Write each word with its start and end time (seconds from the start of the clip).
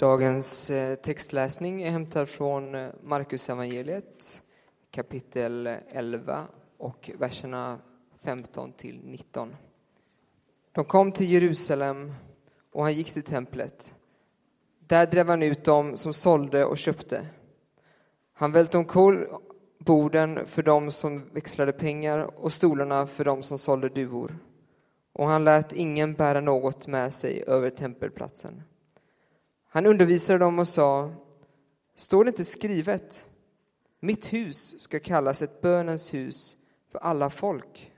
Dagens 0.00 0.70
eh, 0.70 0.94
textläsning 0.94 1.82
är 1.82 1.90
hämtad 1.90 2.28
från 2.28 2.74
eh, 2.74 2.88
Markus 3.02 3.50
evangeliet 3.50 4.42
kapitel 4.90 5.66
11 5.88 6.46
och 6.78 7.10
verserna 7.18 7.78
15 8.22 8.72
till 8.72 9.00
19. 9.04 9.56
De 10.72 10.84
kom 10.84 11.12
till 11.12 11.32
Jerusalem 11.32 12.12
och 12.72 12.82
han 12.82 12.92
gick 12.92 13.12
till 13.12 13.22
templet. 13.22 13.94
Där 14.78 15.06
drev 15.06 15.28
han 15.28 15.42
ut 15.42 15.64
dem 15.64 15.96
som 15.96 16.12
sålde 16.12 16.64
och 16.64 16.78
köpte. 16.78 17.26
Han 18.32 18.52
välte 18.52 18.78
omkull 18.78 19.26
borden 19.78 20.46
för 20.46 20.62
dem 20.62 20.90
som 20.90 21.30
växlade 21.32 21.72
pengar 21.72 22.18
och 22.18 22.52
stolarna 22.52 23.06
för 23.06 23.24
dem 23.24 23.42
som 23.42 23.58
sålde 23.58 23.88
duvor. 23.88 24.38
Och 25.12 25.28
han 25.28 25.44
lät 25.44 25.72
ingen 25.72 26.14
bära 26.14 26.40
något 26.40 26.86
med 26.86 27.12
sig 27.12 27.44
över 27.46 27.70
tempelplatsen. 27.70 28.62
Han 29.72 29.86
undervisade 29.86 30.38
dem 30.38 30.58
och 30.58 30.68
sa, 30.68 31.14
står 31.94 32.24
det 32.24 32.28
inte 32.28 32.44
skrivet, 32.44 33.26
mitt 34.00 34.32
hus 34.32 34.80
ska 34.80 35.00
kallas 35.00 35.42
ett 35.42 35.60
bönens 35.60 36.14
hus 36.14 36.56
för 36.92 36.98
alla 36.98 37.30
folk, 37.30 37.92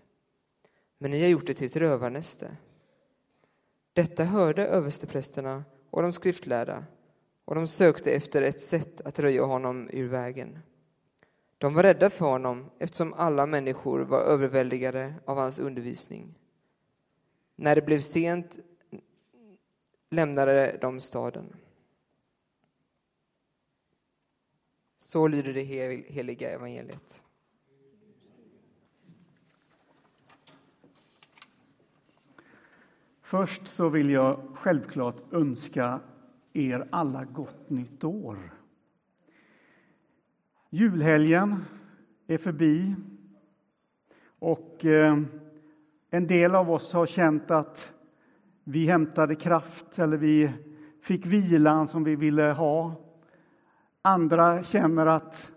men 0.98 1.10
ni 1.10 1.22
har 1.22 1.28
gjort 1.28 1.46
det 1.46 1.54
till 1.54 1.66
ett 1.66 1.76
rövarnäste. 1.76 2.56
Detta 3.92 4.24
hörde 4.24 4.66
översteprästerna 4.66 5.64
och 5.90 6.02
de 6.02 6.12
skriftlärda, 6.12 6.84
och 7.44 7.54
de 7.54 7.66
sökte 7.66 8.12
efter 8.12 8.42
ett 8.42 8.60
sätt 8.60 9.00
att 9.00 9.18
röja 9.18 9.44
honom 9.44 9.90
ur 9.92 10.08
vägen. 10.08 10.58
De 11.58 11.74
var 11.74 11.82
rädda 11.82 12.10
för 12.10 12.26
honom 12.26 12.70
eftersom 12.78 13.12
alla 13.12 13.46
människor 13.46 14.00
var 14.00 14.20
överväldigade 14.20 15.14
av 15.24 15.36
hans 15.36 15.58
undervisning. 15.58 16.34
När 17.56 17.74
det 17.74 17.82
blev 17.82 18.00
sent 18.00 18.58
lämnade 20.10 20.78
de 20.80 21.00
staden. 21.00 21.56
Så 25.02 25.28
lyder 25.28 25.54
det 25.54 25.62
heliga 26.08 26.50
evangeliet. 26.50 27.24
Först 33.22 33.66
så 33.66 33.88
vill 33.88 34.10
jag 34.10 34.40
självklart 34.54 35.32
önska 35.32 36.00
er 36.52 36.88
alla 36.90 37.24
gott 37.24 37.70
nytt 37.70 38.04
år. 38.04 38.54
Julhelgen 40.70 41.64
är 42.26 42.38
förbi 42.38 42.94
och 44.38 44.84
eh, 44.84 45.18
en 46.10 46.26
del 46.26 46.54
av 46.54 46.70
oss 46.70 46.92
har 46.92 47.06
känt 47.06 47.50
att 47.50 47.92
vi 48.64 48.86
hämtade 48.86 49.34
kraft 49.34 49.98
eller 49.98 50.16
vi 50.16 50.50
fick 51.00 51.26
vilan 51.26 51.88
som 51.88 52.04
vi 52.04 52.16
ville 52.16 52.42
ha. 52.42 53.01
Andra 54.02 54.62
känner 54.62 55.06
att 55.06 55.52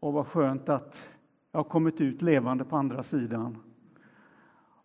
åh, 0.00 0.14
vad 0.14 0.26
skönt 0.26 0.68
att 0.68 1.08
jag 1.52 1.58
har 1.58 1.64
kommit 1.64 2.00
ut 2.00 2.22
levande 2.22 2.64
på 2.64 2.76
andra 2.76 3.02
sidan. 3.02 3.56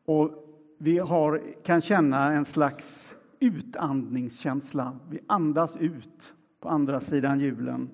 Och 0.05 0.45
vi 0.77 0.97
har, 0.97 1.43
kan 1.63 1.81
känna 1.81 2.33
en 2.33 2.45
slags 2.45 3.15
utandningskänsla. 3.39 4.99
Vi 5.09 5.19
andas 5.27 5.77
ut 5.77 6.33
på 6.59 6.69
andra 6.69 6.99
sidan 6.99 7.39
julen. 7.39 7.89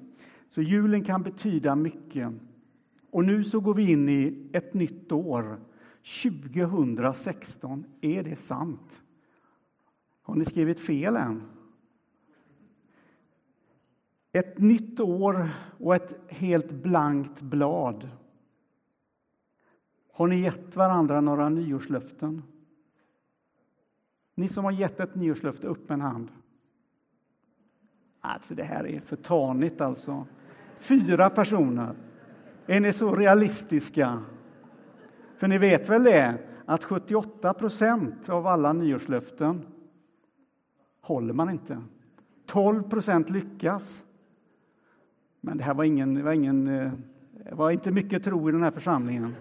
Så 0.49 0.61
julen 0.61 1.03
kan 1.03 1.23
betyda 1.23 1.75
mycket. 1.75 2.33
Och 3.11 3.25
nu 3.25 3.44
så 3.44 3.59
går 3.59 3.73
vi 3.73 3.91
in 3.91 4.09
i 4.09 4.50
ett 4.53 4.73
nytt 4.73 5.11
år, 5.11 5.59
2016. 6.23 7.85
Är 8.02 8.23
det 8.23 8.35
sant? 8.35 9.02
Har 10.22 10.35
ni 10.35 10.45
skrivit 10.45 10.79
fel 10.79 11.16
än? 11.16 11.44
Ett 14.36 14.58
nytt 14.58 15.00
år 15.00 15.50
och 15.80 15.95
ett 15.95 16.16
helt 16.28 16.72
blankt 16.72 17.41
blad. 17.41 18.09
Har 20.13 20.28
ni 20.28 20.41
gett 20.41 20.75
varandra 20.75 21.22
några 21.22 21.50
nyårslöften? 21.50 22.44
Ni 24.35 24.47
som 24.47 24.66
har 24.66 24.72
gett 24.72 25.00
ett 25.00 25.16
nyårslöfte, 25.16 25.68
upp 25.68 25.91
en 25.91 26.01
hand. 26.01 26.31
Alltså, 28.22 28.56
det 28.56 28.63
här 28.63 28.88
är 28.88 29.00
för 29.00 29.16
tanigt 29.16 29.81
alltså. 29.81 30.25
Fyra 30.79 31.29
personer. 31.29 31.96
Är 32.66 32.79
ni 32.79 32.94
så 32.94 33.16
realistiska? 33.16 34.22
För 35.38 35.47
ni 35.47 35.57
vet 35.57 35.90
väl 35.90 36.03
det, 36.03 36.38
att 36.66 36.84
78 36.84 37.53
procent 37.53 38.29
av 38.29 38.47
alla 38.47 38.73
nyårslöften 38.73 39.66
håller 41.02 41.34
man 41.34 41.50
inte. 41.50 41.81
12 42.46 42.84
procent 42.84 43.29
lyckas. 43.29 44.06
Men 45.45 45.57
det 45.57 45.63
här 45.63 45.73
var 45.73 45.83
ingen, 45.83 46.13
det 46.13 46.23
var 46.23 46.33
ingen, 46.33 46.67
eh, 46.67 46.91
det 47.50 47.56
var 47.56 47.72
inte 47.72 47.91
mycket 47.91 48.23
tro 48.23 48.50
i 48.50 48.51
den 48.51 48.63
här 48.63 48.72
församlingen. 48.72 49.35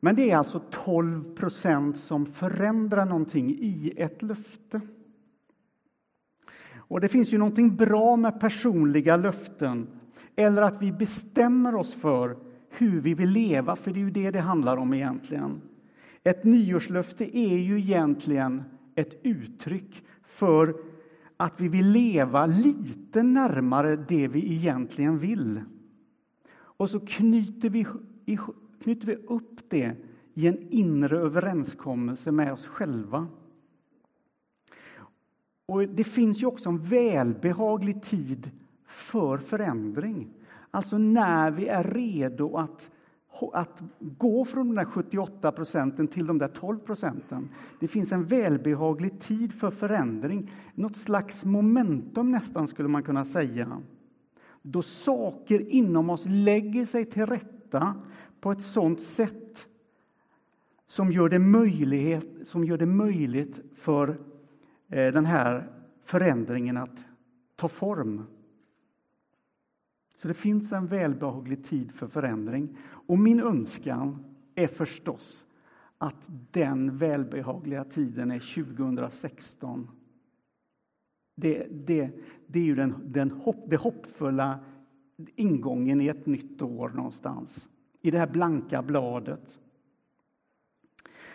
Men 0.00 0.14
det 0.14 0.30
är 0.30 0.36
alltså 0.36 0.60
12 0.70 1.34
procent 1.34 1.96
som 1.96 2.26
förändrar 2.26 3.06
någonting 3.06 3.50
i 3.50 3.92
ett 3.96 4.22
löfte. 4.22 4.80
Och 6.76 7.00
det 7.00 7.08
finns 7.08 7.32
ju 7.32 7.38
någonting 7.38 7.76
bra 7.76 8.16
med 8.16 8.40
personliga 8.40 9.16
löften, 9.16 9.86
eller 10.36 10.62
att 10.62 10.82
vi 10.82 10.92
bestämmer 10.92 11.74
oss 11.74 11.94
för 11.94 12.36
hur 12.70 13.00
vi 13.00 13.14
vill 13.14 13.30
leva, 13.30 13.76
för 13.76 13.90
det 13.90 13.98
är 13.98 14.04
ju 14.04 14.10
det 14.10 14.30
det 14.30 14.40
handlar 14.40 14.76
om 14.76 14.94
egentligen. 14.94 15.60
Ett 16.24 16.44
nyårslöfte 16.44 17.38
är 17.38 17.56
ju 17.56 17.78
egentligen 17.78 18.62
ett 18.94 19.20
uttryck 19.22 20.02
för 20.26 20.76
att 21.36 21.60
vi 21.60 21.68
vill 21.68 21.86
leva 21.86 22.46
lite 22.46 23.22
närmare 23.22 23.96
det 23.96 24.28
vi 24.28 24.54
egentligen 24.54 25.18
vill. 25.18 25.60
Och 26.52 26.90
så 26.90 27.00
knyter 27.00 27.70
vi, 27.70 27.86
knyter 28.82 29.06
vi 29.06 29.14
upp 29.14 29.70
det 29.70 29.96
i 30.34 30.46
en 30.46 30.68
inre 30.70 31.18
överenskommelse 31.18 32.32
med 32.32 32.52
oss 32.52 32.66
själva. 32.66 33.26
Och 35.66 35.88
Det 35.88 36.04
finns 36.04 36.42
ju 36.42 36.46
också 36.46 36.68
en 36.68 36.82
välbehaglig 36.82 38.02
tid 38.02 38.50
för 38.86 39.38
förändring. 39.38 40.30
Alltså 40.70 40.98
när 40.98 41.50
vi 41.50 41.68
är 41.68 41.84
redo 41.84 42.56
att 42.56 42.90
att 43.52 43.82
gå 44.00 44.44
från 44.44 44.66
de 44.68 44.74
där 44.74 44.84
78 44.84 45.52
procenten 45.52 46.08
till 46.08 46.26
de 46.26 46.38
där 46.38 46.48
12 46.48 46.78
procenten. 46.78 47.48
Det 47.80 47.88
finns 47.88 48.12
en 48.12 48.24
välbehaglig 48.24 49.20
tid 49.20 49.52
för 49.52 49.70
förändring, 49.70 50.50
något 50.74 50.96
slags 50.96 51.44
momentum 51.44 52.30
nästan 52.30 52.68
skulle 52.68 52.88
man 52.88 53.02
kunna 53.02 53.24
säga. 53.24 53.82
Då 54.62 54.82
saker 54.82 55.70
inom 55.70 56.10
oss 56.10 56.24
lägger 56.26 56.86
sig 56.86 57.04
till 57.04 57.26
rätta 57.26 57.94
på 58.40 58.50
ett 58.50 58.62
sådant 58.62 59.00
sätt 59.00 59.66
som 60.86 61.12
gör 61.12 61.28
det, 61.28 61.38
möjlighet, 61.38 62.26
som 62.44 62.64
gör 62.64 62.78
det 62.78 62.86
möjligt 62.86 63.60
för 63.74 64.08
eh, 64.88 65.12
den 65.12 65.26
här 65.26 65.70
förändringen 66.04 66.76
att 66.76 67.04
ta 67.56 67.68
form. 67.68 68.22
Så 70.16 70.28
det 70.28 70.34
finns 70.34 70.72
en 70.72 70.86
välbehaglig 70.86 71.64
tid 71.64 71.92
för 71.92 72.08
förändring. 72.08 72.76
Och 73.06 73.18
min 73.18 73.40
önskan 73.40 74.24
är 74.54 74.66
förstås 74.66 75.46
att 75.98 76.30
den 76.50 76.96
välbehagliga 76.96 77.84
tiden 77.84 78.30
är 78.30 78.64
2016. 78.64 79.88
Det, 81.36 81.66
det, 81.70 82.10
det 82.46 82.58
är 82.58 82.64
ju 82.64 82.74
den, 82.74 82.94
den 83.04 83.30
hopp, 83.30 83.64
det 83.70 83.76
hoppfulla 83.76 84.58
ingången 85.36 86.00
i 86.00 86.06
ett 86.08 86.26
nytt 86.26 86.62
år 86.62 86.88
någonstans. 86.88 87.68
I 88.02 88.10
det 88.10 88.18
här 88.18 88.26
blanka 88.26 88.82
bladet. 88.82 89.60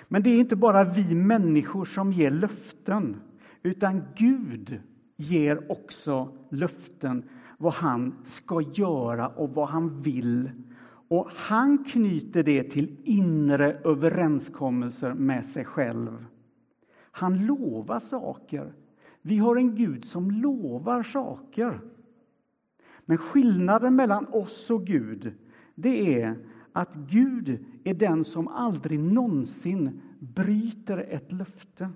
Men 0.08 0.24
det 0.24 0.30
är 0.30 0.40
inte 0.40 0.56
bara 0.56 0.84
vi 0.84 1.16
människor 1.16 1.86
som 1.86 2.14
ger 2.14 2.32
löften, 2.32 3.22
utan 3.64 4.04
Gud 4.16 4.82
ger 5.18 5.72
också 5.72 6.38
löften 6.50 7.30
vad 7.62 7.74
han 7.74 8.16
ska 8.24 8.62
göra 8.62 9.28
och 9.28 9.50
vad 9.50 9.68
han 9.68 10.02
vill 10.02 10.52
och 11.08 11.28
han 11.36 11.84
knyter 11.84 12.44
det 12.44 12.64
till 12.64 12.98
inre 13.04 13.74
överenskommelser 13.74 15.14
med 15.14 15.46
sig 15.46 15.66
själv. 15.66 16.26
Han 17.12 17.46
lovar 17.46 18.00
saker. 18.00 18.74
Vi 19.22 19.38
har 19.38 19.56
en 19.56 19.76
Gud 19.76 20.06
som 20.06 20.32
lovar 20.32 21.04
saker. 21.04 21.82
Men 23.06 23.18
skillnaden 23.18 23.96
mellan 23.96 24.28
oss 24.28 24.70
och 24.70 24.86
Gud, 24.86 25.34
det 25.76 26.22
är 26.22 26.36
att 26.74 26.96
Gud 26.96 27.66
är 27.84 27.94
den 27.94 28.26
som 28.26 28.48
aldrig 28.48 29.00
någonsin 29.00 30.02
bryter 30.20 30.98
ett 30.98 31.32
löfte. 31.32 31.90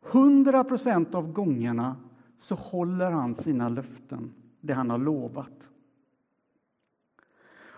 Hundra 0.00 0.64
procent 0.64 1.14
av 1.14 1.32
gångerna 1.32 1.96
så 2.38 2.54
håller 2.54 3.10
han 3.10 3.34
sina 3.34 3.68
löften, 3.68 4.32
det 4.62 4.72
han 4.72 4.90
har 4.90 4.98
lovat. 4.98 5.68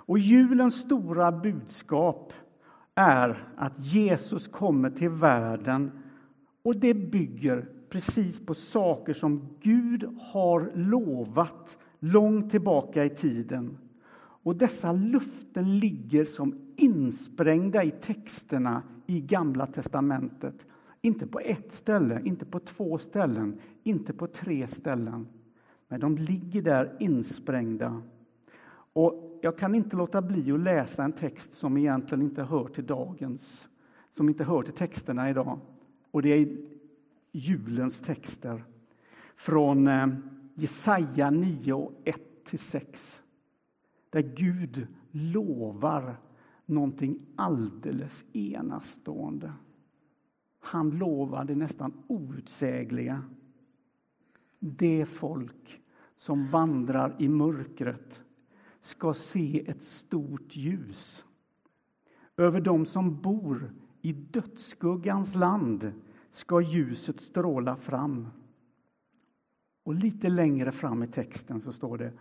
Och 0.06 0.18
julens 0.18 0.74
stora 0.74 1.32
budskap 1.32 2.32
är 2.94 3.48
att 3.56 3.78
Jesus 3.78 4.48
kommer 4.48 4.90
till 4.90 5.10
världen 5.10 5.90
och 6.62 6.76
det 6.76 6.94
bygger 6.94 7.68
precis 7.88 8.46
på 8.46 8.54
saker 8.54 9.12
som 9.12 9.48
Gud 9.60 10.18
har 10.20 10.72
lovat 10.74 11.78
långt 11.98 12.50
tillbaka 12.50 13.04
i 13.04 13.10
tiden. 13.10 13.78
Och 14.16 14.56
dessa 14.56 14.92
luften 14.92 15.78
ligger 15.78 16.24
som 16.24 16.74
insprängda 16.76 17.84
i 17.84 17.90
texterna 17.90 18.82
i 19.06 19.20
Gamla 19.20 19.66
testamentet. 19.66 20.66
Inte 21.00 21.26
på 21.26 21.40
ett 21.40 21.72
ställe, 21.72 22.20
inte 22.24 22.44
på 22.44 22.60
två 22.60 22.98
ställen, 22.98 23.60
inte 23.82 24.12
på 24.12 24.26
tre 24.26 24.66
ställen. 24.66 25.26
Men 25.94 26.00
de 26.00 26.16
ligger 26.16 26.62
där 26.62 26.96
insprängda. 27.00 28.02
Och 28.92 29.38
jag 29.42 29.58
kan 29.58 29.74
inte 29.74 29.96
låta 29.96 30.22
bli 30.22 30.52
att 30.52 30.60
läsa 30.60 31.04
en 31.04 31.12
text 31.12 31.52
som 31.52 31.76
egentligen 31.76 32.22
inte 32.22 32.42
hör 32.42 32.68
till 32.68 32.86
dagens, 32.86 33.68
som 34.12 34.28
inte 34.28 34.44
hör 34.44 34.62
till 34.62 34.72
texterna 34.72 35.30
idag. 35.30 35.58
Och 36.10 36.22
det 36.22 36.28
är 36.28 36.56
julens 37.32 38.00
texter 38.00 38.64
från 39.36 39.88
eh, 39.88 40.06
Jesaja 40.54 41.30
9, 41.30 41.90
1-6. 42.44 43.20
Där 44.10 44.32
Gud 44.36 44.86
lovar 45.10 46.16
någonting 46.66 47.20
alldeles 47.36 48.24
enastående. 48.32 49.52
Han 50.60 50.90
lovar 50.90 51.44
det 51.44 51.54
nästan 51.54 52.02
outsägliga. 52.06 53.22
Det 54.58 55.06
folk 55.06 55.80
som 56.16 56.50
vandrar 56.50 57.16
i 57.18 57.28
mörkret 57.28 58.24
ska 58.80 59.14
se 59.14 59.64
ett 59.66 59.82
stort 59.82 60.56
ljus. 60.56 61.24
Över 62.36 62.60
dem 62.60 62.86
som 62.86 63.20
bor 63.20 63.72
i 64.02 64.12
dödsskuggans 64.12 65.34
land 65.34 65.92
ska 66.30 66.60
ljuset 66.60 67.20
stråla 67.20 67.76
fram. 67.76 68.28
Och 69.84 69.94
lite 69.94 70.28
längre 70.28 70.72
fram 70.72 71.02
i 71.02 71.06
texten 71.06 71.60
så 71.60 71.72
står 71.72 71.98
det 71.98 72.12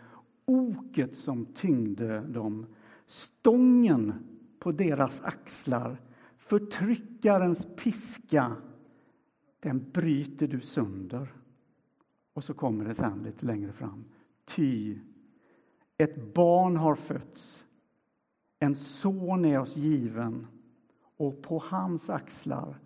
oket 0.45 1.15
som 1.15 1.45
tyngde 1.45 2.19
dem, 2.19 2.65
stången 3.05 4.13
på 4.59 4.71
deras 4.71 5.21
axlar, 5.21 6.01
förtryckarens 6.37 7.67
piska, 7.77 8.55
den 9.59 9.91
bryter 9.91 10.47
du 10.47 10.59
sönder. 10.59 11.33
Och 12.33 12.43
så 12.43 12.53
kommer 12.53 12.85
det 12.85 12.95
sen 12.95 13.23
lite 13.23 13.45
längre 13.45 13.71
fram. 13.71 14.05
Ty 14.45 14.99
ett 15.97 16.33
barn 16.33 16.77
har 16.77 16.95
fötts, 16.95 17.65
en 18.59 18.75
son 18.75 19.45
är 19.45 19.59
oss 19.59 19.77
given 19.77 20.47
och 21.17 21.41
på 21.41 21.63
hans 21.65 22.09
axlar 22.09 22.79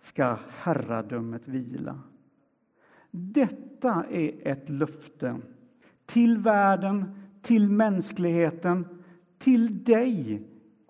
ska 0.00 0.38
herradömet 0.48 1.48
vila. 1.48 2.00
Detta 3.10 4.04
är 4.10 4.48
ett 4.48 4.68
löfte 4.68 5.40
till 6.06 6.38
världen, 6.38 7.14
till 7.42 7.70
mänskligheten, 7.70 9.02
till 9.38 9.84
dig 9.84 10.42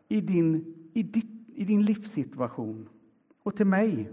i 0.09 0.21
din, 0.21 0.75
i, 0.93 1.03
ditt, 1.03 1.49
i 1.55 1.65
din 1.65 1.85
livssituation 1.85 2.89
och 3.43 3.57
till 3.57 3.67
mig. 3.67 4.11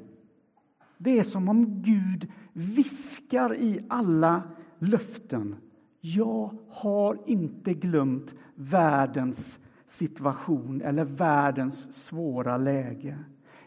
Det 1.02 1.20
är 1.20 1.24
som 1.24 1.50
om 1.50 1.82
Gud 1.82 2.32
viskar 2.54 3.56
i 3.56 3.86
alla 3.90 4.44
löften. 4.80 5.56
Jag 6.02 6.54
har 6.70 7.20
inte 7.26 7.74
glömt 7.74 8.36
världens 8.56 9.60
situation 9.88 10.82
eller 10.82 11.06
världens 11.06 11.94
svåra 11.94 12.58
läge. 12.58 13.18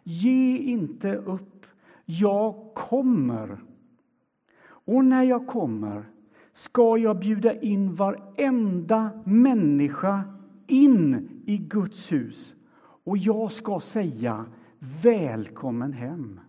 Ge 0.02 0.58
inte 0.58 1.16
upp. 1.16 1.66
Jag 2.04 2.74
kommer. 2.74 3.60
Och 4.64 5.04
när 5.04 5.22
jag 5.22 5.46
kommer 5.46 6.04
ska 6.52 6.98
jag 6.98 7.18
bjuda 7.18 7.60
in 7.60 7.94
varenda 7.94 9.10
människa 9.24 10.22
in 10.66 11.28
i 11.46 11.58
Guds 11.58 12.12
hus 12.12 12.54
och 13.04 13.18
jag 13.18 13.52
ska 13.52 13.80
säga 13.80 14.44
välkommen 15.02 15.92
hem. 15.92 16.40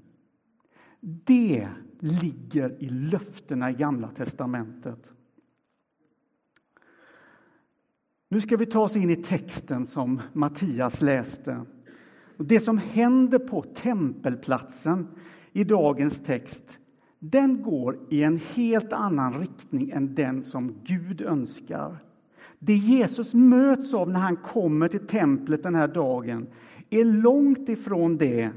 Det 1.06 1.68
ligger 2.00 2.84
i 2.84 2.90
löftena 2.90 3.72
i 3.72 3.74
Gamla 3.74 4.08
testamentet. 4.08 5.12
Nu 8.30 8.42
ska 8.42 8.58
vi 8.58 8.66
ta 8.66 8.80
oss 8.80 8.96
in 8.96 9.10
i 9.10 9.16
texten 9.16 9.86
som 9.86 10.22
Mattias 10.34 11.02
läste. 11.02 11.66
Det 12.38 12.60
som 12.60 12.78
händer 12.78 13.40
på 13.40 13.62
tempelplatsen 13.62 15.08
i 15.52 15.64
dagens 15.64 16.20
text 16.20 16.80
den 17.20 17.64
går 17.64 18.00
i 18.10 18.24
en 18.24 18.40
helt 18.54 18.94
annan 18.94 19.40
riktning 19.40 19.90
än 19.90 20.16
den 20.16 20.44
som 20.44 20.76
Gud 20.84 21.22
önskar. 21.22 21.98
Det 22.60 22.76
Jesus 22.76 23.34
möts 23.34 23.94
av 23.94 24.10
när 24.10 24.20
han 24.20 24.36
kommer 24.36 24.88
till 24.88 25.08
templet 25.08 25.64
den 25.64 25.76
här 25.76 25.88
dagen 25.88 26.48
är 26.90 27.06
långt 27.06 27.70
ifrån 27.70 28.18
det 28.18 28.52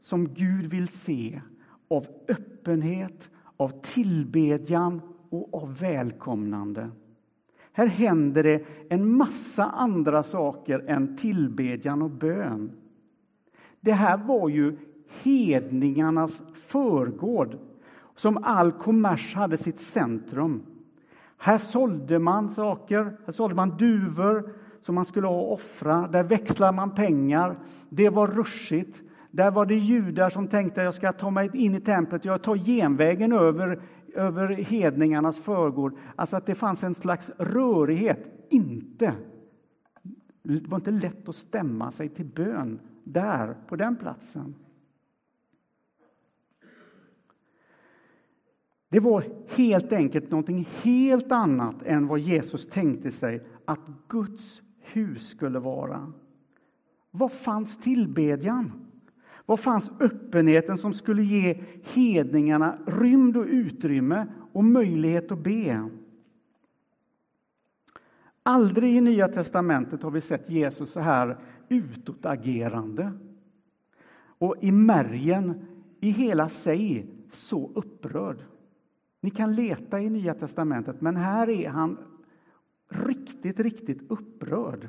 som 0.00 0.28
Gud 0.34 0.66
vill 0.66 0.88
se 0.88 1.40
av 1.90 2.06
öppenhet, 2.28 3.30
av 3.56 3.68
tillbedjan 3.82 5.02
och 5.30 5.54
av 5.62 5.78
välkomnande. 5.78 6.90
Här 7.72 7.86
händer 7.86 8.42
det 8.42 8.64
en 8.88 9.16
massa 9.16 9.64
andra 9.64 10.22
saker 10.22 10.84
än 10.88 11.16
tillbedjan 11.16 12.02
och 12.02 12.10
bön. 12.10 12.72
Det 13.80 13.92
här 13.92 14.18
var 14.18 14.48
ju 14.48 14.76
hedningarnas 15.22 16.42
förgård 16.54 17.58
som 18.16 18.44
all 18.44 18.72
kommers 18.72 19.34
hade 19.34 19.56
sitt 19.56 19.80
centrum. 19.80 20.62
Här 21.38 21.58
sålde 21.58 22.18
man 22.18 22.50
saker, 22.50 23.18
här 23.24 23.32
sålde 23.32 23.54
man 23.54 23.76
duvor 23.76 24.52
som 24.80 24.94
man 24.94 25.04
skulle 25.04 25.26
ha 25.26 25.40
och 25.40 25.52
offra. 25.52 26.08
Där 26.08 26.22
växlade 26.22 26.72
man 26.72 26.94
pengar. 26.94 27.56
Det 27.88 28.08
var 28.08 28.26
ruschigt. 28.26 29.02
Där 29.30 29.50
var 29.50 29.66
det 29.66 29.76
judar 29.76 30.30
som 30.30 30.48
tänkte 30.48 30.80
att 30.80 30.84
jag 30.84 30.94
ska 30.94 31.12
ta 31.12 31.30
mig 31.30 31.50
in 31.54 31.74
i 31.74 31.80
templet, 31.80 32.24
jag 32.24 32.42
tar 32.42 32.56
genvägen 32.56 33.32
över, 33.32 33.82
över 34.14 34.48
hedningarnas 34.48 35.38
förgård. 35.40 35.94
Alltså 36.16 36.36
att 36.36 36.46
det 36.46 36.54
fanns 36.54 36.84
en 36.84 36.94
slags 36.94 37.30
rörighet. 37.38 38.30
Inte. 38.50 39.12
Det 40.42 40.66
var 40.66 40.78
inte 40.78 40.90
lätt 40.90 41.28
att 41.28 41.36
stämma 41.36 41.92
sig 41.92 42.08
till 42.08 42.26
bön 42.26 42.80
där, 43.04 43.56
på 43.68 43.76
den 43.76 43.96
platsen. 43.96 44.54
Det 48.88 49.00
var 49.00 49.24
helt 49.48 49.92
enkelt 49.92 50.30
någonting 50.30 50.68
helt 50.82 51.32
annat 51.32 51.82
än 51.82 52.06
vad 52.06 52.18
Jesus 52.18 52.68
tänkte 52.68 53.10
sig 53.10 53.46
att 53.64 53.80
Guds 54.08 54.62
hus 54.78 55.28
skulle 55.28 55.58
vara. 55.58 56.12
Vad 57.10 57.32
fanns 57.32 57.78
tillbedjan? 57.78 58.89
Var 59.50 59.56
fanns 59.56 59.90
öppenheten 60.00 60.78
som 60.78 60.94
skulle 60.94 61.22
ge 61.22 61.60
hedningarna 61.82 62.78
rymd 62.86 63.36
och 63.36 63.46
utrymme 63.48 64.26
och 64.52 64.64
möjlighet 64.64 65.32
att 65.32 65.38
be? 65.38 65.90
Aldrig 68.42 68.96
i 68.96 69.00
Nya 69.00 69.28
testamentet 69.28 70.02
har 70.02 70.10
vi 70.10 70.20
sett 70.20 70.50
Jesus 70.50 70.92
så 70.92 71.00
här 71.00 71.38
utåtagerande 71.68 73.12
och 74.38 74.56
i 74.60 74.72
märgen, 74.72 75.66
i 76.00 76.10
hela 76.10 76.48
sig, 76.48 77.06
så 77.30 77.70
upprörd. 77.74 78.44
Ni 79.20 79.30
kan 79.30 79.54
leta 79.54 80.00
i 80.00 80.10
Nya 80.10 80.34
testamentet, 80.34 81.00
men 81.00 81.16
här 81.16 81.48
är 81.48 81.68
han 81.68 81.98
riktigt, 82.88 83.60
riktigt 83.60 84.10
upprörd. 84.10 84.88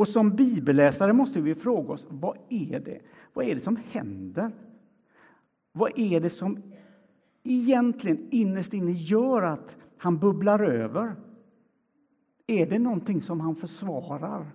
Och 0.00 0.08
som 0.08 0.30
bibelläsare 0.30 1.12
måste 1.12 1.40
vi 1.40 1.54
fråga 1.54 1.92
oss, 1.92 2.06
vad 2.10 2.36
är 2.48 2.80
det? 2.80 3.00
Vad 3.32 3.44
är 3.44 3.54
det 3.54 3.60
som 3.60 3.76
händer? 3.90 4.52
Vad 5.72 5.98
är 5.98 6.20
det 6.20 6.30
som 6.30 6.62
egentligen 7.42 8.28
innerst 8.30 8.74
inne 8.74 8.92
gör 8.92 9.42
att 9.42 9.76
han 9.96 10.18
bubblar 10.18 10.58
över? 10.60 11.16
Är 12.46 12.66
det 12.66 12.78
någonting 12.78 13.20
som 13.20 13.40
han 13.40 13.56
försvarar? 13.56 14.50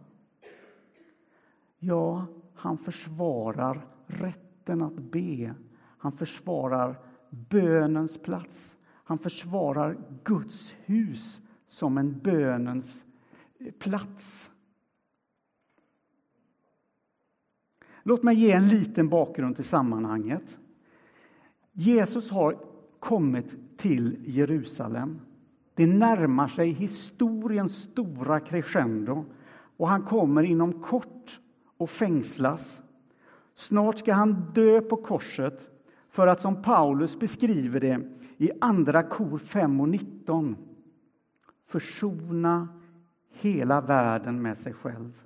Ja, 1.79 2.25
han 2.55 2.77
försvarar 2.77 3.85
rätten 4.07 4.81
att 4.81 4.99
be. 4.99 5.53
Han 5.97 6.11
försvarar 6.11 6.99
bönens 7.29 8.17
plats. 8.17 8.75
Han 9.03 9.17
försvarar 9.17 9.97
Guds 10.23 10.75
hus 10.85 11.41
som 11.67 11.97
en 11.97 12.19
bönens 12.19 13.05
plats. 13.79 14.51
Låt 18.07 18.23
mig 18.23 18.35
ge 18.35 18.51
en 18.51 18.67
liten 18.67 19.09
bakgrund 19.09 19.55
till 19.55 19.65
sammanhanget. 19.65 20.59
Jesus 21.73 22.29
har 22.29 22.57
kommit 22.99 23.77
till 23.77 24.17
Jerusalem. 24.25 25.19
Det 25.73 25.87
närmar 25.87 26.47
sig 26.47 26.69
historiens 26.69 27.75
stora 27.75 28.39
crescendo 28.39 29.25
och 29.77 29.87
han 29.87 30.01
kommer 30.03 30.43
inom 30.43 30.81
kort 30.81 31.39
och 31.77 31.89
fängslas. 31.89 32.81
Snart 33.55 33.99
ska 33.99 34.13
han 34.13 34.51
dö 34.53 34.81
på 34.81 34.95
korset 34.95 35.69
för 36.09 36.27
att, 36.27 36.41
som 36.41 36.61
Paulus 36.61 37.19
beskriver 37.19 37.79
det 37.79 38.01
i 38.37 38.51
Andra 38.61 39.03
kor 39.03 39.37
5 39.37 39.79
och 39.81 39.89
19, 39.89 40.55
försona 41.67 42.67
hela 43.31 43.81
världen 43.81 44.41
med 44.41 44.57
sig 44.57 44.73
själv. 44.73 45.21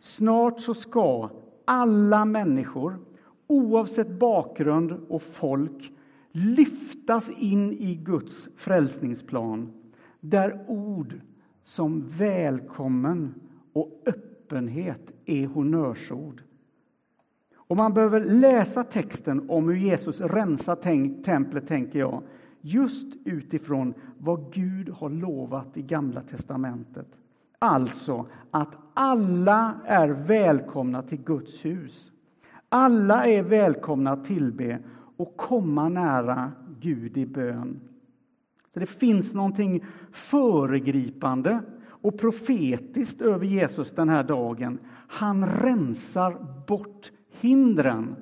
Snart 0.00 0.60
så 0.60 0.74
ska 0.74 1.30
alla 1.64 2.24
människor, 2.24 2.98
oavsett 3.46 4.10
bakgrund 4.10 4.92
och 5.08 5.22
folk, 5.22 5.92
lyftas 6.32 7.30
in 7.30 7.72
i 7.72 7.94
Guds 7.94 8.48
frälsningsplan 8.56 9.72
där 10.20 10.64
ord 10.68 11.20
som 11.62 12.04
välkommen 12.08 13.34
och 13.72 14.02
öppenhet 14.06 15.10
är 15.24 15.46
honnörsord. 15.46 16.42
Och 17.54 17.76
man 17.76 17.94
behöver 17.94 18.24
läsa 18.24 18.84
texten 18.84 19.50
om 19.50 19.68
hur 19.68 19.76
Jesus 19.76 20.20
rensar 20.20 20.76
templet, 21.22 21.66
tänker 21.66 21.98
jag, 21.98 22.22
just 22.60 23.06
utifrån 23.24 23.94
vad 24.18 24.52
Gud 24.52 24.88
har 24.88 25.10
lovat 25.10 25.76
i 25.76 25.82
Gamla 25.82 26.20
testamentet. 26.20 27.19
Alltså 27.62 28.26
att 28.50 28.78
alla 28.94 29.80
är 29.84 30.08
välkomna 30.08 31.02
till 31.02 31.22
Guds 31.24 31.64
hus. 31.64 32.12
Alla 32.68 33.26
är 33.26 33.42
välkomna 33.42 34.10
att 34.10 34.24
tillbe 34.24 34.78
och 35.16 35.36
komma 35.36 35.88
nära 35.88 36.52
Gud 36.80 37.16
i 37.16 37.26
bön. 37.26 37.80
Så 38.74 38.80
Det 38.80 38.86
finns 38.86 39.34
någonting 39.34 39.84
föregripande 40.12 41.60
och 41.86 42.18
profetiskt 42.18 43.20
över 43.20 43.46
Jesus 43.46 43.92
den 43.92 44.08
här 44.08 44.24
dagen. 44.24 44.78
Han 45.08 45.46
rensar 45.46 46.64
bort 46.66 47.12
hindren. 47.40 48.16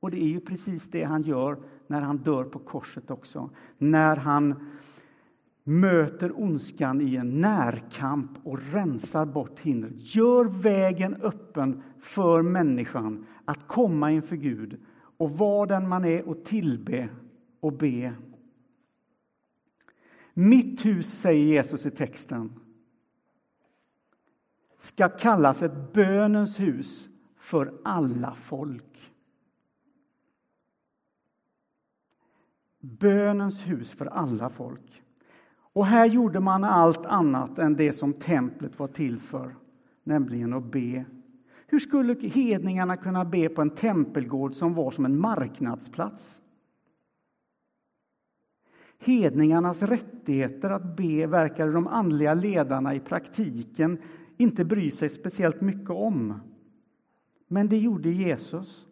Och 0.00 0.10
det 0.10 0.22
är 0.22 0.28
ju 0.28 0.40
precis 0.40 0.90
det 0.90 1.04
han 1.04 1.22
gör 1.22 1.58
när 1.86 2.02
han 2.02 2.16
dör 2.16 2.44
på 2.44 2.58
korset 2.58 3.10
också. 3.10 3.50
När 3.78 4.16
han 4.16 4.54
möter 5.68 6.40
ondskan 6.40 7.00
i 7.00 7.16
en 7.16 7.40
närkamp 7.40 8.30
och 8.42 8.72
rensar 8.72 9.26
bort 9.26 9.60
hindret. 9.60 10.14
Gör 10.14 10.44
vägen 10.44 11.14
öppen 11.14 11.82
för 12.00 12.42
människan 12.42 13.26
att 13.44 13.68
komma 13.68 14.10
inför 14.12 14.36
Gud 14.36 14.80
och 15.16 15.30
vara 15.30 15.66
den 15.66 15.88
man 15.88 16.04
är 16.04 16.28
och 16.28 16.44
tillbe 16.44 17.08
och 17.60 17.72
be. 17.72 18.14
Mitt 20.34 20.84
hus, 20.84 21.20
säger 21.20 21.44
Jesus 21.46 21.86
i 21.86 21.90
texten, 21.90 22.60
ska 24.80 25.08
kallas 25.08 25.62
ett 25.62 25.92
bönens 25.92 26.60
hus 26.60 27.08
för 27.38 27.80
alla 27.84 28.34
folk. 28.34 29.12
Bönens 32.78 33.66
hus 33.66 33.92
för 33.92 34.06
alla 34.06 34.50
folk. 34.50 35.02
Och 35.76 35.86
här 35.86 36.06
gjorde 36.06 36.40
man 36.40 36.64
allt 36.64 37.06
annat 37.06 37.58
än 37.58 37.76
det 37.76 37.92
som 37.92 38.12
templet 38.12 38.78
var 38.78 38.88
till 38.88 39.20
för, 39.20 39.56
nämligen 40.04 40.52
att 40.52 40.70
be. 40.72 41.04
Hur 41.66 41.78
skulle 41.78 42.28
hedningarna 42.28 42.96
kunna 42.96 43.24
be 43.24 43.48
på 43.48 43.62
en 43.62 43.70
tempelgård 43.70 44.54
som 44.54 44.74
var 44.74 44.90
som 44.90 45.04
en 45.04 45.20
marknadsplats? 45.20 46.42
Hedningarnas 48.98 49.82
rättigheter 49.82 50.70
att 50.70 50.96
be 50.96 51.26
verkade 51.26 51.72
de 51.72 51.86
andliga 51.86 52.34
ledarna 52.34 52.94
i 52.94 53.00
praktiken 53.00 53.98
inte 54.36 54.64
bry 54.64 54.90
sig 54.90 55.08
speciellt 55.08 55.60
mycket 55.60 55.90
om. 55.90 56.40
Men 57.48 57.68
det 57.68 57.78
gjorde 57.78 58.10
Jesus, 58.10 58.86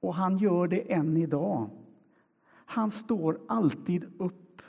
och 0.00 0.14
han 0.14 0.38
gör 0.38 0.68
det 0.68 0.92
än 0.92 1.16
idag. 1.16 1.70
Han 2.48 2.90
står 2.90 3.40
alltid 3.48 4.04
upp 4.18 4.62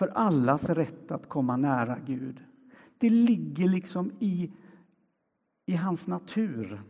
för 0.00 0.08
allas 0.08 0.70
rätt 0.70 1.10
att 1.10 1.28
komma 1.28 1.56
nära 1.56 1.96
Gud. 2.06 2.40
Det 2.98 3.10
ligger 3.10 3.68
liksom 3.68 4.10
i, 4.18 4.50
i 5.66 5.74
hans 5.74 6.06
natur. 6.06 6.82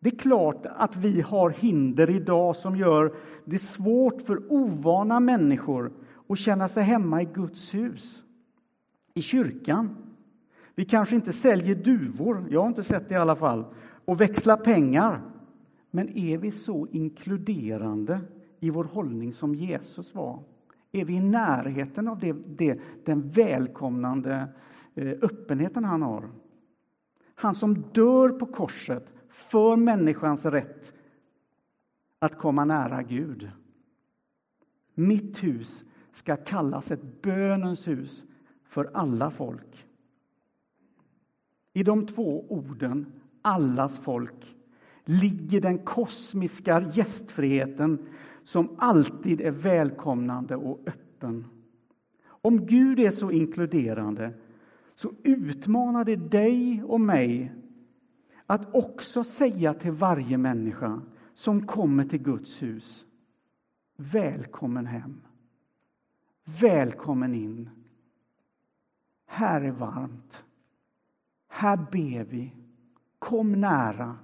Det 0.00 0.14
är 0.14 0.18
klart 0.18 0.66
att 0.66 0.96
vi 0.96 1.20
har 1.20 1.50
hinder 1.50 2.10
idag 2.10 2.56
som 2.56 2.76
gör 2.76 3.14
det 3.44 3.58
svårt 3.58 4.22
för 4.22 4.52
ovana 4.52 5.20
människor 5.20 5.92
att 6.28 6.38
känna 6.38 6.68
sig 6.68 6.82
hemma 6.82 7.22
i 7.22 7.24
Guds 7.24 7.74
hus, 7.74 8.24
i 9.14 9.22
kyrkan. 9.22 9.96
Vi 10.74 10.84
kanske 10.84 11.14
inte 11.16 11.32
säljer 11.32 11.74
duvor, 11.74 12.46
jag 12.50 12.60
har 12.60 12.68
inte 12.68 12.84
sett 12.84 13.08
det 13.08 13.14
i 13.14 13.18
alla 13.18 13.36
fall, 13.36 13.64
och 14.04 14.20
växlar 14.20 14.56
pengar. 14.56 15.22
Men 15.90 16.18
är 16.18 16.38
vi 16.38 16.50
så 16.50 16.86
inkluderande 16.86 18.20
i 18.60 18.70
vår 18.70 18.84
hållning 18.84 19.32
som 19.32 19.54
Jesus 19.54 20.14
var? 20.14 20.42
Är 20.92 21.04
vi 21.04 21.14
i 21.14 21.20
närheten 21.20 22.08
av 22.08 22.18
det, 22.18 22.32
det, 22.32 22.80
den 23.04 23.28
välkomnande 23.28 24.48
eh, 24.94 25.12
öppenheten 25.22 25.84
han 25.84 26.02
har? 26.02 26.30
Han 27.34 27.54
som 27.54 27.84
dör 27.92 28.28
på 28.28 28.46
korset 28.46 29.12
för 29.28 29.76
människans 29.76 30.44
rätt 30.44 30.94
att 32.18 32.38
komma 32.38 32.64
nära 32.64 33.02
Gud. 33.02 33.50
Mitt 34.94 35.42
hus 35.42 35.84
ska 36.12 36.36
kallas 36.36 36.90
ett 36.90 37.22
bönens 37.22 37.88
hus 37.88 38.24
för 38.64 38.90
alla 38.94 39.30
folk. 39.30 39.86
I 41.72 41.82
de 41.82 42.06
två 42.06 42.44
orden 42.48 43.12
allas 43.42 43.98
folk 43.98 44.56
ligger 45.04 45.60
den 45.60 45.78
kosmiska 45.78 46.90
gästfriheten 46.94 48.08
som 48.44 48.68
alltid 48.78 49.40
är 49.40 49.50
välkomnande 49.50 50.56
och 50.56 50.80
öppen. 50.86 51.44
Om 52.24 52.66
Gud 52.66 53.00
är 53.00 53.10
så 53.10 53.30
inkluderande 53.30 54.34
så 54.94 55.12
utmanar 55.22 56.04
det 56.04 56.16
dig 56.16 56.82
och 56.82 57.00
mig 57.00 57.52
att 58.46 58.74
också 58.74 59.24
säga 59.24 59.74
till 59.74 59.92
varje 59.92 60.38
människa 60.38 61.02
som 61.34 61.66
kommer 61.66 62.04
till 62.04 62.22
Guds 62.22 62.62
hus 62.62 63.06
Välkommen 64.02 64.86
hem. 64.86 65.20
Välkommen 66.44 67.34
in. 67.34 67.70
Här 69.26 69.60
är 69.60 69.70
varmt. 69.70 70.44
Här 71.48 71.76
ber 71.76 72.24
vi. 72.24 72.56
Kom 73.18 73.52
nära. 73.52 74.16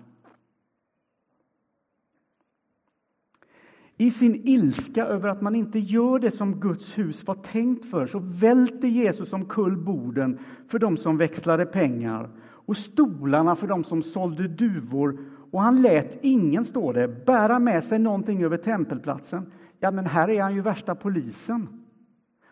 I 3.98 4.10
sin 4.10 4.40
ilska 4.44 5.06
över 5.06 5.28
att 5.28 5.42
man 5.42 5.54
inte 5.54 5.78
gör 5.78 6.18
det 6.18 6.30
som 6.30 6.60
Guds 6.60 6.98
hus 6.98 7.26
var 7.26 7.34
tänkt 7.34 7.90
för 7.90 8.06
så 8.06 8.18
välter 8.18 8.88
Jesus 8.88 9.32
omkull 9.32 9.76
borden 9.76 10.38
för 10.68 10.78
dem 10.78 10.96
som 10.96 11.16
växlade 11.16 11.66
pengar 11.66 12.30
och 12.42 12.76
stolarna 12.76 13.56
för 13.56 13.66
dem 13.66 13.84
som 13.84 14.02
sålde 14.02 14.48
duvor 14.48 15.18
och 15.50 15.62
han 15.62 15.82
lät 15.82 16.24
ingen, 16.24 16.64
står 16.64 16.92
det, 16.92 17.26
bära 17.26 17.58
med 17.58 17.84
sig 17.84 17.98
någonting 17.98 18.44
över 18.44 18.56
tempelplatsen. 18.56 19.52
Ja, 19.80 19.90
men 19.90 20.06
här 20.06 20.30
är 20.30 20.42
han 20.42 20.54
ju 20.54 20.60
värsta 20.60 20.94
polisen. 20.94 21.68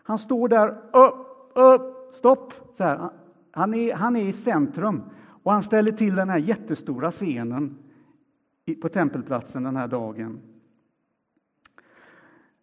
Han 0.03 0.19
står 0.19 0.47
där, 0.47 0.69
upp, 0.93 1.27
upp, 1.55 2.13
stopp! 2.13 2.53
Så 2.77 2.83
här. 2.83 3.09
Han, 3.51 3.73
är, 3.73 3.93
han 3.93 4.15
är 4.15 4.27
i 4.27 4.33
centrum 4.33 5.01
och 5.43 5.51
han 5.51 5.63
ställer 5.63 5.91
till 5.91 6.15
den 6.15 6.29
här 6.29 6.37
jättestora 6.37 7.11
scenen 7.11 7.77
på 8.81 8.89
tempelplatsen 8.89 9.63
den 9.63 9.75
här 9.75 9.87
dagen. 9.87 10.39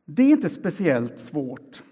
Det 0.04 0.22
är 0.22 0.30
inte 0.30 0.48
speciellt 0.48 1.18
svårt 1.18 1.82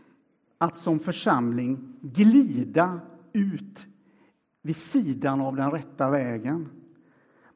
att 0.58 0.76
som 0.76 0.98
församling 0.98 1.96
glida 2.00 3.00
ut 3.32 3.86
vid 4.62 4.76
sidan 4.76 5.40
av 5.40 5.56
den 5.56 5.70
rätta 5.70 6.10
vägen. 6.10 6.68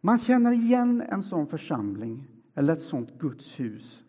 Man 0.01 0.19
känner 0.19 0.53
igen 0.53 1.03
en 1.09 1.23
sån 1.23 1.47
församling 1.47 2.27
eller 2.55 2.73
ett 2.73 2.83
sånt 2.83 3.19
Guds 3.19 3.61
hus 3.61 4.05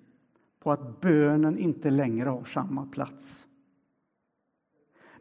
på 0.59 0.71
att 0.71 1.01
bönen 1.01 1.57
inte 1.57 1.89
längre 1.89 2.29
har 2.29 2.43
samma 2.43 2.85
plats. 2.85 3.47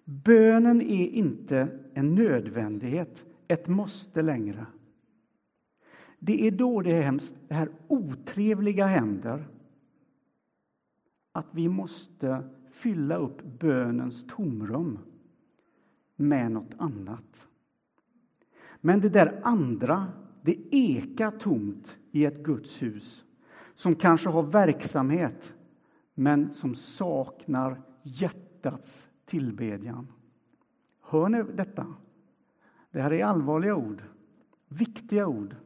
Bönen 0.05 0.83
är 0.83 1.07
inte 1.07 1.79
en 1.95 2.15
nödvändighet, 2.15 3.25
ett 3.49 3.69
måste 3.69 4.23
längre. 4.23 4.67
Det 6.19 6.47
är 6.47 6.51
då 6.51 6.81
det, 6.81 7.21
det 7.49 7.55
här 7.55 7.69
otrevliga 7.89 8.87
händer 8.87 9.49
att 11.35 11.47
vi 11.51 11.69
måste 11.69 12.51
fylla 12.71 13.17
upp 13.17 13.43
bönens 13.59 14.27
tomrum 14.27 14.99
med 16.17 16.53
något 16.53 16.75
annat. 16.79 17.49
Men 18.81 19.01
det 19.01 19.09
där 19.09 19.41
andra, 19.45 20.07
det 20.43 20.57
ekar 20.71 21.31
tomt 21.31 21.99
i 22.11 22.25
ett 22.25 22.45
Guds 22.45 22.83
hus 22.83 23.25
som 23.75 23.95
kanske 23.95 24.29
har 24.29 24.43
verksamhet, 24.43 25.55
men 26.15 26.53
som 26.53 26.75
saknar 26.75 27.83
hjärtats 28.03 29.09
tillbedjan. 29.25 30.07
Hör 31.01 31.29
ni 31.29 31.43
detta? 31.43 31.95
Det 32.91 33.01
här 33.01 33.13
är 33.13 33.25
allvarliga 33.25 33.77
ord. 33.77 34.03
Viktiga 34.69 35.27
ord. 35.27 35.57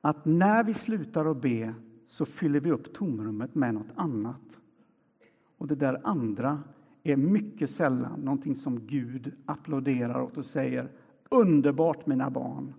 Att 0.00 0.24
när 0.24 0.64
vi 0.64 0.74
slutar 0.74 1.24
att 1.24 1.42
be 1.42 1.74
så 2.14 2.26
fyller 2.26 2.60
vi 2.60 2.70
upp 2.70 2.94
tomrummet 2.94 3.54
med 3.54 3.74
något 3.74 3.92
annat. 3.94 4.60
Och 5.58 5.66
det 5.66 5.74
där 5.74 6.00
andra 6.04 6.62
är 7.02 7.16
mycket 7.16 7.70
sällan 7.70 8.20
någonting 8.20 8.54
som 8.54 8.86
Gud 8.86 9.32
applåderar 9.46 10.20
åt 10.20 10.36
och 10.36 10.46
säger 10.46 10.92
underbart 11.28 12.06
mina 12.06 12.30
barn. 12.30 12.74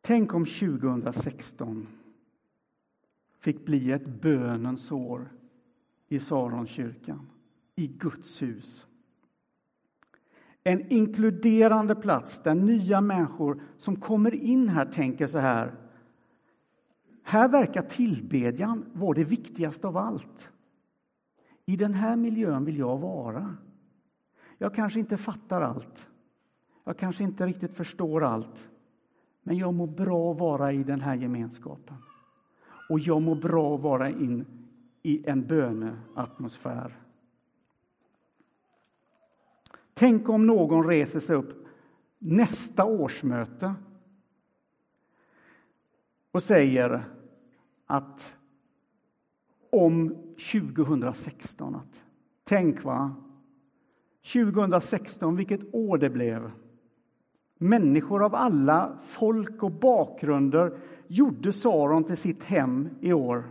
Tänk 0.00 0.34
om 0.34 0.44
2016 0.44 1.86
fick 3.40 3.64
bli 3.64 3.92
ett 3.92 4.06
bönens 4.06 4.92
år 4.92 5.32
i 6.08 6.18
Saronkyrkan, 6.18 7.30
i 7.76 7.86
Guds 7.86 8.42
hus. 8.42 8.87
En 10.68 10.92
inkluderande 10.92 11.94
plats 11.94 12.40
där 12.40 12.54
nya 12.54 13.00
människor 13.00 13.62
som 13.78 13.96
kommer 13.96 14.34
in 14.34 14.68
här 14.68 14.84
tänker 14.84 15.26
så 15.26 15.38
här. 15.38 15.74
Här 17.22 17.48
verkar 17.48 17.82
tillbedjan 17.82 18.84
vara 18.92 19.14
det 19.14 19.24
viktigaste 19.24 19.86
av 19.86 19.96
allt. 19.96 20.52
I 21.66 21.76
den 21.76 21.94
här 21.94 22.16
miljön 22.16 22.64
vill 22.64 22.78
jag 22.78 22.98
vara. 22.98 23.56
Jag 24.58 24.74
kanske 24.74 25.00
inte 25.00 25.16
fattar 25.16 25.62
allt. 25.62 26.10
Jag 26.84 26.98
kanske 26.98 27.24
inte 27.24 27.46
riktigt 27.46 27.74
förstår 27.74 28.24
allt. 28.24 28.70
Men 29.42 29.56
jag 29.56 29.74
mår 29.74 29.86
bra 29.86 30.32
att 30.32 30.38
vara 30.38 30.72
i 30.72 30.82
den 30.82 31.00
här 31.00 31.14
gemenskapen. 31.14 31.96
Och 32.90 33.00
jag 33.00 33.22
mår 33.22 33.36
bra 33.36 33.74
att 33.74 33.80
vara 33.80 34.08
in 34.08 34.44
i 35.02 35.28
en 35.28 35.46
böneatmosfär. 35.46 37.07
Tänk 39.98 40.28
om 40.28 40.46
någon 40.46 40.86
reser 40.86 41.20
sig 41.20 41.36
upp 41.36 41.66
nästa 42.18 42.84
årsmöte 42.84 43.74
och 46.30 46.42
säger 46.42 47.04
att 47.86 48.36
om 49.70 50.08
2016 50.52 51.74
att 51.74 52.04
tänk 52.44 52.84
va 52.84 53.14
2016 54.32 55.36
vilket 55.36 55.74
år 55.74 55.98
det 55.98 56.10
blev 56.10 56.50
Människor 57.58 58.24
av 58.24 58.34
alla 58.34 58.98
folk 58.98 59.62
och 59.62 59.72
bakgrunder 59.72 60.78
gjorde 61.06 61.52
Saron 61.52 62.04
till 62.04 62.16
sitt 62.16 62.44
hem 62.44 62.88
i 63.00 63.12
år. 63.12 63.50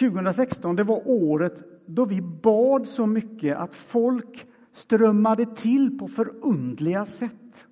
2016 0.00 0.76
det 0.76 0.84
var 0.84 1.02
året 1.04 1.64
då 1.94 2.04
vi 2.04 2.20
bad 2.20 2.88
så 2.88 3.06
mycket 3.06 3.56
att 3.56 3.74
folk 3.74 4.46
strömmade 4.72 5.46
till 5.56 5.98
på 5.98 6.08
förundliga 6.08 7.06
sätt. 7.06 7.68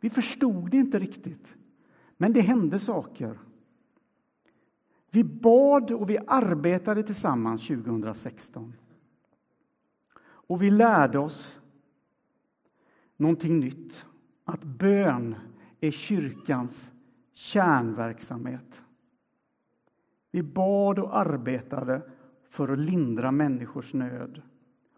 Vi 0.00 0.10
förstod 0.10 0.70
det 0.70 0.76
inte 0.76 0.98
riktigt, 0.98 1.56
men 2.16 2.32
det 2.32 2.40
hände 2.40 2.78
saker. 2.78 3.38
Vi 5.10 5.24
bad 5.24 5.90
och 5.90 6.10
vi 6.10 6.18
arbetade 6.26 7.02
tillsammans 7.02 7.66
2016. 7.66 8.74
Och 10.24 10.62
vi 10.62 10.70
lärde 10.70 11.18
oss 11.18 11.60
någonting 13.16 13.60
nytt. 13.60 14.06
Att 14.44 14.64
bön 14.64 15.34
är 15.80 15.90
kyrkans 15.90 16.92
kärnverksamhet. 17.32 18.82
Vi 20.30 20.42
bad 20.42 20.98
och 20.98 21.18
arbetade 21.18 22.02
för 22.52 22.68
att 22.68 22.78
lindra 22.78 23.30
människors 23.30 23.94
nöd. 23.94 24.42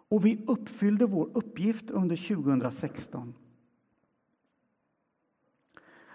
Och 0.08 0.24
vi 0.24 0.44
uppfyllde 0.46 1.06
vår 1.06 1.30
uppgift 1.34 1.90
under 1.90 2.34
2016. 2.34 3.34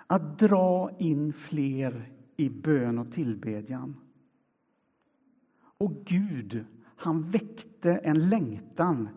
Att 0.07 0.39
dra 0.39 0.91
in 0.99 1.33
fler 1.33 2.11
i 2.37 2.49
bön 2.49 2.99
och 2.99 3.11
tillbedjan. 3.11 3.95
Och 5.61 6.05
Gud, 6.05 6.65
han 6.81 7.21
väckte 7.21 7.91
en 7.91 8.29
längtan 8.29 9.09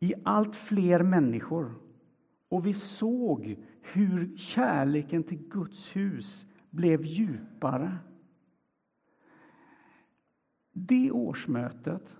i 0.00 0.14
allt 0.24 0.56
fler 0.56 1.02
människor 1.02 1.74
och 2.48 2.66
vi 2.66 2.74
såg 2.74 3.56
hur 3.80 4.36
kärleken 4.36 5.22
till 5.22 5.48
Guds 5.48 5.96
hus 5.96 6.46
blev 6.70 7.04
djupare. 7.04 7.98
Det 10.72 11.10
årsmötet 11.10 12.16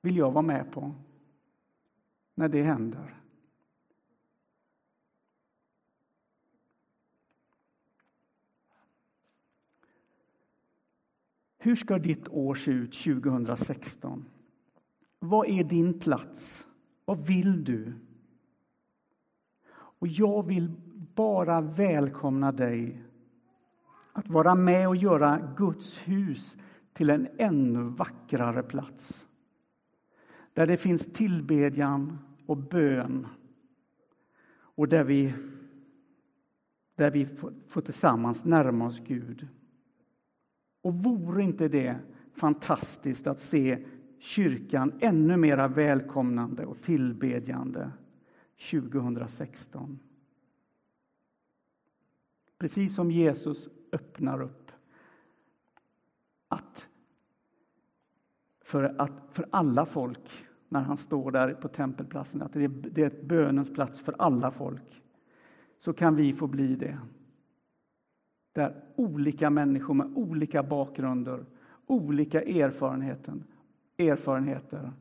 vill 0.00 0.16
jag 0.16 0.30
vara 0.30 0.42
med 0.42 0.72
på 0.72 0.94
när 2.34 2.48
det 2.48 2.62
händer. 2.62 3.20
Hur 11.58 11.76
ska 11.76 11.98
ditt 11.98 12.28
år 12.28 12.54
se 12.54 12.70
ut 12.70 12.92
2016? 12.92 14.24
Vad 15.18 15.48
är 15.48 15.64
din 15.64 16.00
plats? 16.00 16.66
Vad 17.04 17.26
vill 17.26 17.64
du? 17.64 17.94
Och 19.72 20.08
jag 20.08 20.46
vill 20.46 20.70
bara 21.14 21.60
välkomna 21.60 22.52
dig 22.52 23.02
att 24.12 24.28
vara 24.28 24.54
med 24.54 24.88
och 24.88 24.96
göra 24.96 25.54
Guds 25.56 25.98
hus 25.98 26.56
till 27.00 27.10
en 27.10 27.28
ännu 27.38 27.82
vackrare 27.82 28.62
plats. 28.62 29.28
Där 30.52 30.66
det 30.66 30.76
finns 30.76 31.06
tillbedjan 31.12 32.18
och 32.46 32.56
bön 32.56 33.26
och 34.52 34.88
där 34.88 35.04
vi, 35.04 35.34
där 36.94 37.10
vi 37.10 37.26
får 37.68 37.80
tillsammans 37.80 38.44
närma 38.44 38.86
oss 38.86 39.00
Gud. 39.06 39.48
Och 40.82 40.94
vore 40.94 41.42
inte 41.42 41.68
det 41.68 41.96
fantastiskt 42.34 43.26
att 43.26 43.40
se 43.40 43.86
kyrkan 44.18 44.92
ännu 45.00 45.36
mer 45.36 45.68
välkomnande 45.68 46.66
och 46.66 46.82
tillbedjande 46.82 47.90
2016. 48.70 49.98
Precis 52.58 52.94
som 52.94 53.10
Jesus 53.10 53.68
öppnar 53.92 54.42
upp 54.42 54.70
att 56.48 56.89
för, 58.70 58.94
att 58.98 59.12
för 59.30 59.46
alla 59.50 59.86
folk, 59.86 60.44
när 60.68 60.80
han 60.80 60.96
står 60.96 61.30
där 61.30 61.54
på 61.54 61.68
tempelplatsen, 61.68 62.42
att 62.42 62.52
det 62.52 62.64
är, 62.64 62.68
det 62.68 63.02
är 63.02 63.24
bönens 63.24 63.72
plats 63.72 64.00
för 64.00 64.14
alla 64.18 64.50
folk, 64.50 65.02
så 65.80 65.92
kan 65.92 66.16
vi 66.16 66.32
få 66.32 66.46
bli 66.46 66.76
det. 66.76 66.98
Där 68.52 68.84
olika 68.96 69.50
människor 69.50 69.94
med 69.94 70.12
olika 70.14 70.62
bakgrunder, 70.62 71.44
olika 71.86 72.42
erfarenheter, 72.42 73.34
erfarenheter 73.98 74.92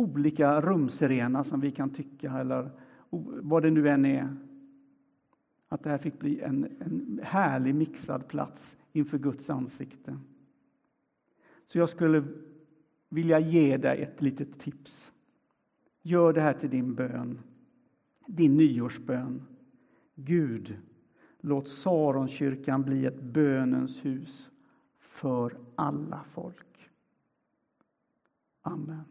olika 0.00 0.60
rumsrena 0.60 1.44
som 1.44 1.60
vi 1.60 1.70
kan 1.70 1.90
tycka, 1.90 2.32
eller 2.32 2.70
vad 3.42 3.62
det 3.62 3.70
nu 3.70 3.88
än 3.88 4.04
är. 4.04 4.36
Att 5.68 5.82
det 5.82 5.90
här 5.90 5.98
fick 5.98 6.18
bli 6.18 6.40
en, 6.40 6.64
en 6.64 7.20
härlig 7.22 7.74
mixad 7.74 8.28
plats 8.28 8.76
inför 8.92 9.18
Guds 9.18 9.50
ansikte. 9.50 10.18
Så 11.66 11.78
jag 11.78 11.88
skulle 11.88 12.24
vill 13.10 13.28
jag 13.28 13.40
ge 13.40 13.76
dig 13.76 14.02
ett 14.02 14.22
litet 14.22 14.58
tips. 14.58 15.12
Gör 16.02 16.32
det 16.32 16.40
här 16.40 16.52
till 16.52 16.70
din 16.70 16.94
bön, 16.94 17.38
din 18.26 18.56
nyårsbön. 18.56 19.42
Gud, 20.14 20.76
låt 21.40 21.68
Saronkyrkan 21.68 22.82
bli 22.82 23.06
ett 23.06 23.22
bönens 23.22 24.04
hus 24.04 24.50
för 24.98 25.58
alla 25.74 26.24
folk. 26.28 26.90
Amen. 28.62 29.04